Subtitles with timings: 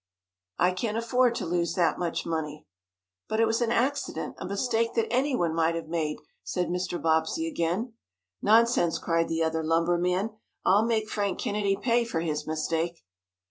[0.57, 2.65] I can't afford to lose that much money."
[3.29, 6.99] "But it was an accident; a mistake that anyone might have made," said Mr.
[6.99, 7.93] Bobbsey again.
[8.41, 10.31] "Nonsense!" cried the other lumber man.
[10.65, 13.05] "I'll make Frank Kennedy pay for his mistake!"